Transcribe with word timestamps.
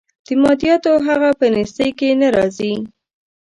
د 0.25 0.27
مادیاتو 0.41 0.91
هغه 1.07 1.29
په 1.39 1.45
نیستۍ 1.53 1.89
کې 1.99 2.09
نه 2.21 2.27
راځي. 2.35 2.73